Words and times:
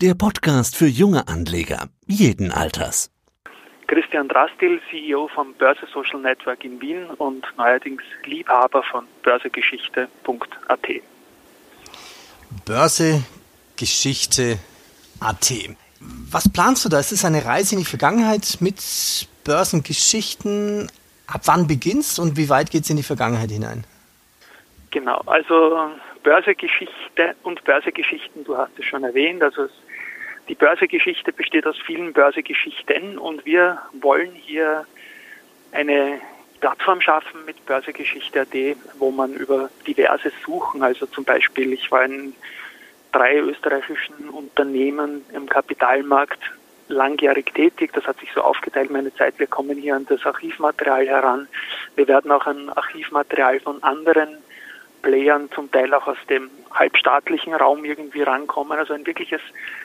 der 0.00 0.14
Podcast 0.14 0.76
für 0.76 0.86
junge 0.86 1.28
Anleger 1.28 1.88
jeden 2.06 2.52
Alters. 2.52 3.10
Christian 3.86 4.28
Drastil, 4.28 4.80
CEO 4.88 5.28
vom 5.28 5.52
Börse 5.54 5.86
Social 5.92 6.20
Network 6.20 6.64
in 6.64 6.80
Wien 6.80 7.04
und 7.18 7.44
neuerdings 7.58 8.02
Liebhaber 8.24 8.82
von 8.84 9.04
börsegeschichte.at. 9.22 10.88
Börsegeschichte.at. 12.64 15.52
Was 16.30 16.50
planst 16.50 16.86
du 16.86 16.88
da? 16.88 16.98
Ist 16.98 17.12
es 17.12 17.26
eine 17.26 17.44
Reise 17.44 17.74
in 17.74 17.80
die 17.80 17.86
Vergangenheit 17.86 18.56
mit 18.60 19.28
Börsengeschichten? 19.44 20.90
Ab 21.26 21.42
wann 21.44 21.66
beginnst 21.66 22.18
und 22.18 22.38
wie 22.38 22.48
weit 22.48 22.70
geht 22.70 22.84
es 22.84 22.90
in 22.90 22.96
die 22.96 23.02
Vergangenheit 23.02 23.50
hinein? 23.50 23.84
Genau, 24.92 25.18
also 25.26 25.90
Börsegeschichte 26.22 27.34
und 27.42 27.62
Börsegeschichten, 27.64 28.44
du 28.44 28.56
hast 28.56 28.72
es 28.78 28.86
schon 28.86 29.04
erwähnt, 29.04 29.42
also 29.42 29.68
die 30.50 30.56
Börsegeschichte 30.56 31.32
besteht 31.32 31.64
aus 31.64 31.76
vielen 31.86 32.12
Börsegeschichten 32.12 33.18
und 33.18 33.46
wir 33.46 33.78
wollen 33.92 34.32
hier 34.32 34.84
eine 35.70 36.20
Plattform 36.58 37.00
schaffen 37.00 37.44
mit 37.46 37.64
Börsegeschichte.at, 37.66 38.76
wo 38.98 39.12
man 39.12 39.32
über 39.32 39.70
diverse 39.86 40.32
Suchen, 40.44 40.82
also 40.82 41.06
zum 41.06 41.22
Beispiel, 41.22 41.72
ich 41.72 41.92
war 41.92 42.04
in 42.04 42.34
drei 43.12 43.38
österreichischen 43.38 44.28
Unternehmen 44.28 45.24
im 45.32 45.48
Kapitalmarkt 45.48 46.40
langjährig 46.88 47.54
tätig. 47.54 47.92
Das 47.92 48.04
hat 48.04 48.18
sich 48.18 48.32
so 48.34 48.42
aufgeteilt, 48.42 48.90
meine 48.90 49.14
Zeit. 49.14 49.38
Wir 49.38 49.46
kommen 49.46 49.78
hier 49.78 49.94
an 49.94 50.06
das 50.06 50.26
Archivmaterial 50.26 51.06
heran. 51.06 51.46
Wir 51.94 52.08
werden 52.08 52.32
auch 52.32 52.46
an 52.46 52.70
Archivmaterial 52.70 53.60
von 53.60 53.80
anderen 53.84 54.38
Playern, 55.02 55.50
zum 55.52 55.70
Teil 55.70 55.92
auch 55.94 56.06
aus 56.06 56.18
dem 56.28 56.50
halbstaatlichen 56.72 57.54
Raum 57.54 57.84
irgendwie 57.84 58.22
rankommen. 58.22 58.78
Also 58.78 58.94
ein 58.94 59.06
wirkliches 59.06 59.40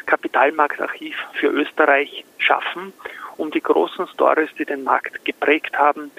Kapitalmarktarchiv 0.05 1.15
für 1.33 1.47
Österreich 1.47 2.25
schaffen, 2.37 2.93
um 3.37 3.51
die 3.51 3.61
großen 3.61 4.07
Stories, 4.07 4.49
die 4.57 4.65
den 4.65 4.83
Markt 4.83 5.23
geprägt 5.25 5.77
haben, 5.77 6.11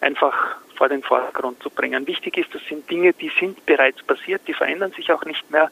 einfach 0.00 0.56
vor 0.76 0.88
den 0.88 1.02
Vordergrund 1.02 1.62
zu 1.62 1.70
bringen. 1.70 2.06
Wichtig 2.06 2.38
ist, 2.38 2.54
das 2.54 2.62
sind 2.68 2.90
Dinge, 2.90 3.12
die 3.12 3.30
sind 3.38 3.64
bereits 3.66 4.02
passiert, 4.02 4.42
die 4.46 4.54
verändern 4.54 4.92
sich 4.92 5.12
auch 5.12 5.24
nicht 5.24 5.50
mehr 5.50 5.70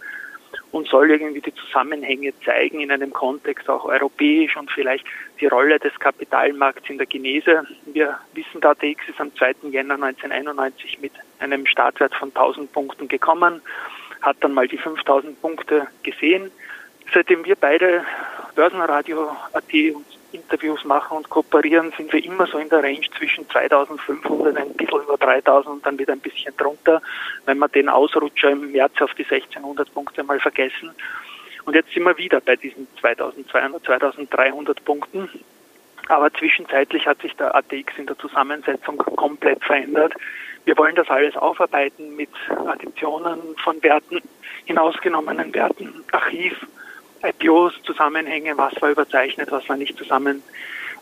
und 0.73 0.89
soll 0.89 1.11
irgendwie 1.11 1.41
die 1.41 1.55
Zusammenhänge 1.55 2.33
zeigen 2.45 2.81
in 2.81 2.91
einem 2.91 3.13
Kontext 3.13 3.69
auch 3.69 3.85
europäisch 3.85 4.57
und 4.57 4.71
vielleicht 4.71 5.05
die 5.41 5.47
Rolle 5.47 5.79
des 5.79 5.99
Kapitalmarkts 5.99 6.89
in 6.89 6.99
der 6.99 7.07
Genese. 7.07 7.65
Wir 7.87 8.19
wissen, 8.35 8.61
der 8.61 8.71
ATX 8.71 9.09
ist 9.09 9.21
am 9.21 9.35
2. 9.35 9.55
Jänner 9.71 9.95
1991 9.95 11.01
mit 11.01 11.13
einem 11.39 11.67
Startwert 11.67 12.15
von 12.15 12.29
1000 12.29 12.73
Punkten 12.73 13.09
gekommen, 13.09 13.61
hat 14.23 14.37
dann 14.41 14.55
mal 14.55 14.69
die 14.69 14.79
5000 14.79 15.41
Punkte 15.41 15.87
gesehen. 16.03 16.51
Seitdem 17.13 17.45
wir 17.45 17.57
beide 17.57 18.05
Börsenradio 18.55 19.37
AT 19.53 19.73
und 19.95 20.20
Interviews 20.33 20.85
machen 20.85 21.17
und 21.17 21.31
kooperieren, 21.31 21.93
sind 21.97 22.13
wir 22.13 22.25
immer 22.25 22.47
so 22.47 22.59
in 22.59 22.69
der 22.69 22.83
Range 22.83 23.07
zwischen 23.17 23.49
2500, 23.49 24.57
ein 24.57 24.73
bisschen 24.75 25.03
über 25.03 25.17
3000 25.17 25.75
und 25.75 25.87
dann 25.87 25.99
wieder 25.99 26.13
ein 26.13 26.21
bisschen 26.21 26.57
drunter, 26.57 27.03
wenn 27.47 27.59
wir 27.59 27.69
den 27.69 27.89
Ausrutscher 27.89 28.51
im 28.51 28.73
März 28.73 29.01
auf 29.01 29.15
die 29.15 29.25
1600 29.25 29.93
Punkte 29.93 30.23
mal 30.23 30.41
vergessen. 30.41 30.91
Und 31.65 31.75
jetzt 31.75 31.93
sind 31.93 32.05
wir 32.05 32.17
wieder 32.19 32.41
bei 32.41 32.57
diesen 32.57 32.89
2200, 33.01 33.85
2300 33.85 34.85
Punkten. 34.85 35.29
Aber 36.09 36.33
zwischenzeitlich 36.33 37.07
hat 37.07 37.21
sich 37.23 37.37
der 37.37 37.55
ATX 37.55 37.97
in 37.99 38.07
der 38.07 38.19
Zusammensetzung 38.19 38.99
komplett 38.99 39.63
verändert. 39.65 40.15
Wir 40.65 40.77
wollen 40.77 40.95
das 40.95 41.09
alles 41.09 41.37
aufarbeiten 41.37 42.17
mit 42.17 42.31
Additionen 42.67 43.39
von 43.63 43.83
Werten, 43.83 44.21
hinausgenommenen 44.65 45.55
Werten, 45.55 46.05
Archiv, 46.13 46.67
IPOs, 47.23 47.75
Zusammenhänge, 47.83 48.57
was 48.57 48.81
war 48.81 48.91
überzeichnet, 48.91 49.51
was 49.51 49.69
war 49.69 49.77
nicht 49.77 49.97
zusammen 49.97 50.43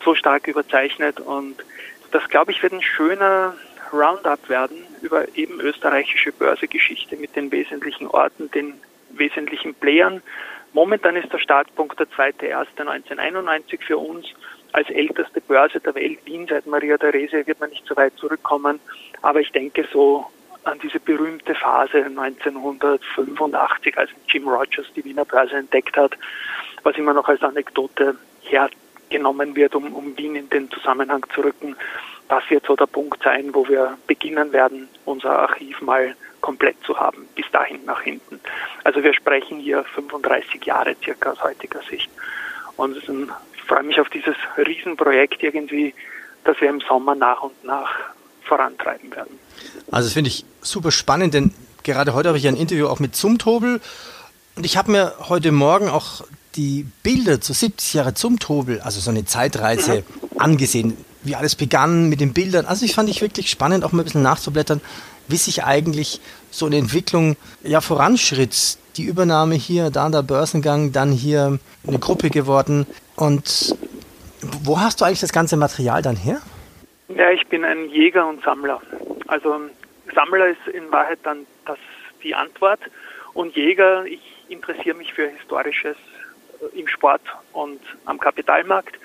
so 0.03 0.15
stark 0.15 0.47
überzeichnet. 0.47 1.19
Und 1.19 1.57
das, 2.11 2.27
glaube 2.29 2.51
ich, 2.51 2.61
wird 2.63 2.73
ein 2.73 2.81
schöner 2.81 3.55
Roundup 3.91 4.49
werden 4.49 4.85
über 5.01 5.25
eben 5.35 5.59
österreichische 5.59 6.31
Börsegeschichte 6.31 7.15
mit 7.15 7.35
den 7.35 7.51
wesentlichen 7.51 8.07
Orten, 8.07 8.51
den 8.51 8.75
wesentlichen 9.11 9.73
Playern. 9.73 10.21
Momentan 10.73 11.15
ist 11.15 11.33
der 11.33 11.39
Startpunkt 11.39 11.99
der 11.99 12.07
2.1.1991 12.07 13.81
für 13.81 13.97
uns 13.97 14.27
als 14.71 14.89
älteste 14.89 15.41
Börse 15.41 15.79
der 15.79 15.95
Welt. 15.95 16.19
Wien 16.25 16.45
seit 16.47 16.67
Maria 16.67 16.97
Therese 16.97 17.47
wird 17.47 17.59
man 17.59 17.71
nicht 17.71 17.85
so 17.87 17.95
weit 17.95 18.15
zurückkommen. 18.17 18.79
Aber 19.21 19.39
ich 19.39 19.51
denke 19.51 19.87
so 19.91 20.27
an 20.63 20.79
diese 20.79 20.99
berühmte 20.99 21.55
Phase 21.55 22.05
1985, 22.05 23.97
als 23.97 24.09
Jim 24.27 24.47
Rogers 24.47 24.87
die 24.95 25.03
Wiener 25.05 25.25
Börse 25.25 25.55
entdeckt 25.55 25.97
hat, 25.97 26.17
was 26.83 26.95
immer 26.97 27.13
noch 27.13 27.27
als 27.27 27.41
Anekdote 27.41 28.15
hergenommen 28.41 29.55
wird, 29.55 29.75
um, 29.75 29.93
um 29.93 30.17
Wien 30.17 30.35
in 30.35 30.49
den 30.49 30.69
Zusammenhang 30.69 31.25
zu 31.33 31.41
rücken. 31.41 31.75
Das 32.27 32.43
wird 32.49 32.65
so 32.65 32.75
der 32.75 32.85
Punkt 32.85 33.23
sein, 33.23 33.53
wo 33.53 33.67
wir 33.67 33.97
beginnen 34.05 34.53
werden, 34.53 34.87
unser 35.05 35.39
Archiv 35.39 35.81
mal 35.81 36.15
komplett 36.41 36.77
zu 36.83 36.97
haben, 36.97 37.27
bis 37.35 37.49
dahin 37.51 37.83
nach 37.85 38.01
hinten. 38.01 38.39
Also 38.83 39.03
wir 39.03 39.13
sprechen 39.13 39.59
hier 39.59 39.83
35 39.83 40.63
Jahre 40.63 40.95
circa 41.03 41.31
aus 41.31 41.43
heutiger 41.43 41.81
Sicht. 41.81 42.09
Und 42.77 42.95
ich 42.97 43.63
freue 43.63 43.83
mich 43.83 43.99
auf 43.99 44.09
dieses 44.09 44.35
Riesenprojekt 44.57 45.43
irgendwie, 45.43 45.93
das 46.43 46.59
wir 46.61 46.69
im 46.69 46.79
Sommer 46.81 47.15
nach 47.15 47.43
und 47.43 47.63
nach 47.63 47.93
vorantreiben 48.43 49.13
werden. 49.15 49.39
Also 49.91 50.07
das 50.07 50.13
finde 50.13 50.29
ich 50.29 50.45
super 50.61 50.91
spannend, 50.91 51.33
denn 51.33 51.53
gerade 51.83 52.13
heute 52.13 52.29
habe 52.29 52.37
ich 52.37 52.47
ein 52.47 52.55
Interview 52.55 52.87
auch 52.87 52.99
mit 52.99 53.15
Zumtobel 53.15 53.81
und 54.55 54.65
ich 54.65 54.77
habe 54.77 54.91
mir 54.91 55.13
heute 55.29 55.51
Morgen 55.51 55.89
auch 55.89 56.23
die 56.55 56.85
Bilder 57.03 57.41
zu 57.41 57.53
70 57.53 57.93
Jahre 57.93 58.13
Zumtobel, 58.13 58.81
also 58.81 58.99
so 58.99 59.09
eine 59.09 59.25
Zeitreise, 59.25 60.03
angesehen, 60.37 60.97
wie 61.23 61.35
alles 61.35 61.55
begann 61.55 62.09
mit 62.09 62.21
den 62.21 62.33
Bildern. 62.33 62.65
Also 62.65 62.85
ich 62.85 62.95
fand 62.95 63.09
ich 63.09 63.21
wirklich 63.21 63.49
spannend, 63.49 63.83
auch 63.83 63.91
mal 63.91 64.01
ein 64.01 64.05
bisschen 64.05 64.23
nachzublättern, 64.23 64.81
wie 65.27 65.37
sich 65.37 65.63
eigentlich 65.63 66.19
so 66.51 66.65
eine 66.65 66.77
Entwicklung 66.77 67.37
ja 67.63 67.81
voranschritt. 67.81 68.77
Die 68.97 69.03
Übernahme 69.03 69.55
hier, 69.55 69.91
dann 69.91 70.11
der 70.11 70.23
Börsengang, 70.23 70.91
dann 70.91 71.11
hier 71.11 71.59
eine 71.87 71.99
Gruppe 71.99 72.29
geworden. 72.29 72.85
Und 73.15 73.75
wo 74.63 74.79
hast 74.79 74.99
du 74.99 75.05
eigentlich 75.05 75.21
das 75.21 75.31
ganze 75.31 75.55
Material 75.55 76.01
dann 76.01 76.15
her? 76.15 76.41
Ja, 77.07 77.31
ich 77.31 77.47
bin 77.47 77.63
ein 77.63 77.89
Jäger 77.89 78.27
und 78.27 78.43
Sammler. 78.43 78.81
Also 79.27 79.55
Sammler 80.19 80.47
ist 80.47 80.67
in 80.73 80.91
Wahrheit 80.91 81.19
dann 81.23 81.45
das 81.65 81.77
die 82.23 82.35
Antwort 82.35 82.81
und 83.33 83.55
Jäger, 83.55 84.03
ich 84.03 84.19
interessiere 84.49 84.97
mich 84.97 85.13
für 85.13 85.29
Historisches 85.29 85.95
äh, 86.59 86.77
im 86.79 86.89
Sport 86.89 87.21
und 87.53 87.79
am 88.03 88.19
Kapitalmarkt. 88.19 88.99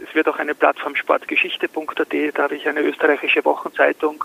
Es 0.00 0.14
wird 0.14 0.28
auch 0.28 0.38
eine 0.38 0.54
Plattform 0.54 0.94
sportgeschichte.at, 0.94 2.38
da 2.38 2.42
habe 2.44 2.54
ich 2.54 2.68
eine 2.68 2.80
österreichische 2.80 3.44
Wochenzeitung, 3.44 4.24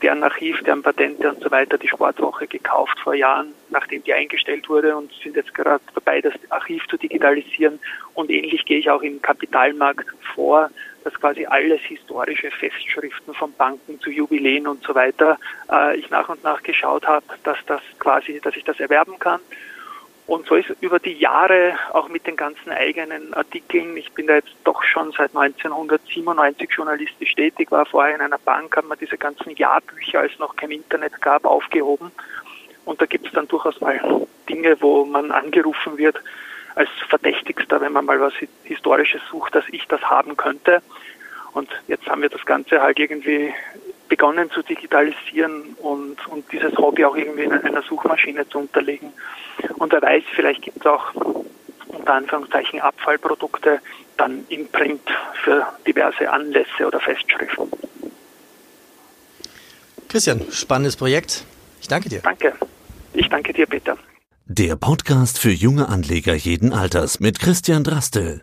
deren 0.00 0.22
Archiv, 0.22 0.62
deren 0.62 0.82
Patente 0.82 1.28
und 1.28 1.42
so 1.42 1.50
weiter, 1.50 1.76
die 1.76 1.88
Sportwoche 1.88 2.46
gekauft 2.46 2.98
vor 3.00 3.12
Jahren, 3.12 3.52
nachdem 3.68 4.02
die 4.02 4.14
eingestellt 4.14 4.66
wurde 4.70 4.96
und 4.96 5.12
sind 5.22 5.36
jetzt 5.36 5.52
gerade 5.52 5.84
dabei, 5.94 6.22
das 6.22 6.32
Archiv 6.48 6.86
zu 6.88 6.96
digitalisieren. 6.96 7.80
Und 8.14 8.30
ähnlich 8.30 8.64
gehe 8.64 8.78
ich 8.78 8.88
auch 8.88 9.02
im 9.02 9.20
Kapitalmarkt 9.20 10.06
vor 10.34 10.70
dass 11.10 11.20
quasi 11.20 11.46
alles 11.46 11.80
historische 11.82 12.50
Festschriften 12.50 13.34
von 13.34 13.52
Banken 13.52 14.00
zu 14.00 14.10
Jubiläen 14.10 14.66
und 14.66 14.82
so 14.82 14.94
weiter 14.94 15.38
äh, 15.70 15.96
ich 15.96 16.10
nach 16.10 16.28
und 16.28 16.44
nach 16.44 16.62
geschaut 16.62 17.06
habe, 17.06 17.24
dass 17.42 17.58
das 17.66 17.80
quasi, 17.98 18.40
dass 18.40 18.56
ich 18.56 18.64
das 18.64 18.78
erwerben 18.78 19.18
kann. 19.18 19.40
Und 20.26 20.46
so 20.46 20.54
ist 20.54 20.72
über 20.80 21.00
die 21.00 21.14
Jahre 21.14 21.74
auch 21.92 22.08
mit 22.08 22.26
den 22.26 22.36
ganzen 22.36 22.70
eigenen 22.70 23.34
Artikeln, 23.34 23.96
ich 23.96 24.12
bin 24.12 24.28
da 24.28 24.34
jetzt 24.34 24.54
doch 24.62 24.84
schon 24.84 25.10
seit 25.10 25.34
1997 25.34 26.70
journalistisch 26.70 27.34
tätig, 27.34 27.72
war 27.72 27.84
vorher 27.84 28.14
in 28.14 28.20
einer 28.20 28.38
Bank, 28.38 28.76
haben 28.76 28.86
wir 28.88 28.96
diese 28.96 29.18
ganzen 29.18 29.56
Jahrbücher, 29.56 30.20
als 30.20 30.32
es 30.32 30.38
noch 30.38 30.54
kein 30.54 30.70
Internet 30.70 31.20
gab, 31.20 31.44
aufgehoben. 31.44 32.12
Und 32.84 33.00
da 33.00 33.06
gibt 33.06 33.26
es 33.26 33.32
dann 33.32 33.48
durchaus 33.48 33.80
mal 33.80 34.00
Dinge, 34.48 34.76
wo 34.80 35.04
man 35.04 35.32
angerufen 35.32 35.98
wird, 35.98 36.20
als 36.74 36.88
Verdächtigster, 37.08 37.80
wenn 37.80 37.92
man 37.92 38.04
mal 38.04 38.20
was 38.20 38.34
Historisches 38.64 39.20
sucht, 39.30 39.54
dass 39.54 39.64
ich 39.70 39.86
das 39.86 40.02
haben 40.02 40.36
könnte. 40.36 40.82
Und 41.52 41.68
jetzt 41.88 42.06
haben 42.06 42.22
wir 42.22 42.28
das 42.28 42.44
Ganze 42.46 42.80
halt 42.80 42.98
irgendwie 42.98 43.52
begonnen 44.08 44.50
zu 44.50 44.62
digitalisieren 44.62 45.74
und, 45.78 46.26
und 46.28 46.50
dieses 46.52 46.76
Hobby 46.76 47.04
auch 47.04 47.16
irgendwie 47.16 47.44
in 47.44 47.52
einer 47.52 47.82
Suchmaschine 47.82 48.48
zu 48.48 48.58
unterlegen. 48.58 49.12
Und 49.76 49.92
wer 49.92 50.02
weiß, 50.02 50.24
vielleicht 50.34 50.62
gibt 50.62 50.78
es 50.80 50.86
auch 50.86 51.14
unter 51.88 52.14
Anführungszeichen 52.14 52.80
Abfallprodukte 52.80 53.80
dann 54.16 54.44
im 54.48 54.68
Print 54.68 55.02
für 55.44 55.66
diverse 55.86 56.30
Anlässe 56.30 56.86
oder 56.86 57.00
Festschriften. 57.00 57.70
Christian, 60.08 60.42
spannendes 60.50 60.96
Projekt. 60.96 61.44
Ich 61.80 61.88
danke 61.88 62.08
dir. 62.08 62.20
Danke. 62.20 62.52
Ich 63.12 63.28
danke 63.28 63.52
dir, 63.52 63.66
Peter. 63.66 63.96
Der 64.52 64.74
Podcast 64.74 65.38
für 65.38 65.52
junge 65.52 65.88
Anleger 65.88 66.34
jeden 66.34 66.72
Alters 66.72 67.20
mit 67.20 67.38
Christian 67.38 67.84
Drastel. 67.84 68.38